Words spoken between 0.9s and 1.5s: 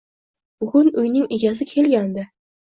uyning